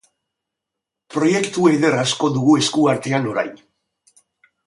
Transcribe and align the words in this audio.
Proiektu 1.15 1.67
eder 1.73 1.97
askoa 2.03 2.33
dugu 2.39 2.57
esku 2.63 2.87
artean 2.97 3.31
orain. 3.35 3.55